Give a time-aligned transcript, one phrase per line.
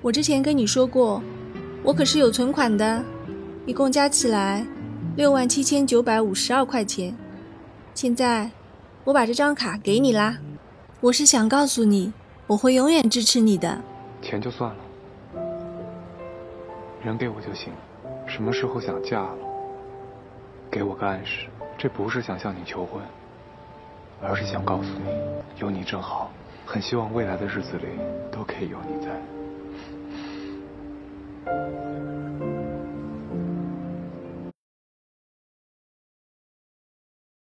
[0.00, 1.22] 我之前跟你说过，
[1.82, 3.02] 我可是有存款的，
[3.66, 4.66] 一共加起来
[5.16, 7.14] 六万七千九百五十二块钱。
[7.94, 8.50] 现在
[9.04, 10.38] 我把这张卡给你啦，
[11.00, 12.12] 我是想告诉你，
[12.46, 13.78] 我会永远支持你的。
[14.22, 14.76] 钱就算了，
[17.02, 17.72] 人给我就行。
[18.26, 19.38] 什么时候想嫁了，
[20.70, 21.46] 给我个暗示。
[21.76, 23.00] 这不是想向你求婚，
[24.20, 26.30] 而是想告诉你，有你正好。
[26.66, 27.84] 很希望未来的日子里
[28.30, 29.10] 都可以有你在。